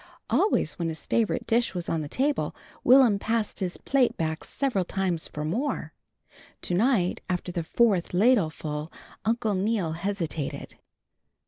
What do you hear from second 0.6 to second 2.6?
when his favorite dish was on the table,